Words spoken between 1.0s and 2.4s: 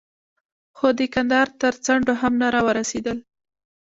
کندهار تر څنډو هم